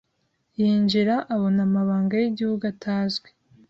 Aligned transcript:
yinjira 0.59 1.15
abona 1.33 1.59
amabanga 1.67 2.13
yigihugu 2.21 2.63
atazwi 2.73 3.29